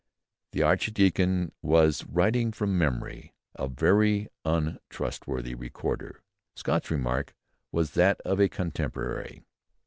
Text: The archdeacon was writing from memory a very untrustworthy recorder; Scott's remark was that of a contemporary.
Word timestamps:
The 0.53 0.63
archdeacon 0.63 1.51
was 1.61 2.05
writing 2.07 2.51
from 2.51 2.75
memory 2.75 3.35
a 3.53 3.67
very 3.67 4.29
untrustworthy 4.43 5.53
recorder; 5.53 6.23
Scott's 6.55 6.89
remark 6.89 7.35
was 7.71 7.91
that 7.91 8.19
of 8.21 8.39
a 8.39 8.49
contemporary. 8.49 9.43